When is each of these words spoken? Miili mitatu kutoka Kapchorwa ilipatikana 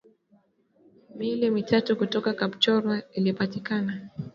Miili 1.15 1.49
mitatu 1.51 1.95
kutoka 1.97 2.33
Kapchorwa 2.33 3.03
ilipatikana 3.13 4.07